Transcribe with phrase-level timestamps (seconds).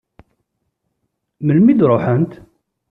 [1.45, 2.31] Melmi i d-ruḥent?